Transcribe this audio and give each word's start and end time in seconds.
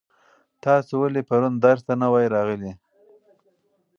تاسو 0.63 0.93
ولې 1.01 1.21
پرون 1.29 1.53
درس 1.63 1.81
ته 1.87 1.93
نه 2.01 2.07
وای 2.11 2.27
راغلي؟ 2.35 2.73